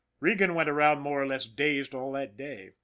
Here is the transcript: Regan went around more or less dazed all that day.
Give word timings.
Regan 0.19 0.55
went 0.55 0.67
around 0.67 1.01
more 1.01 1.21
or 1.21 1.27
less 1.27 1.45
dazed 1.45 1.93
all 1.93 2.11
that 2.13 2.35
day. 2.35 2.71